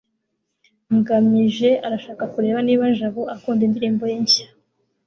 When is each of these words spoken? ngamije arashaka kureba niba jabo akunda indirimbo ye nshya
ngamije 0.97 1.69
arashaka 1.85 2.23
kureba 2.33 2.59
niba 2.67 2.85
jabo 2.97 3.21
akunda 3.35 3.61
indirimbo 3.65 4.03
ye 4.11 4.17
nshya 4.23 4.45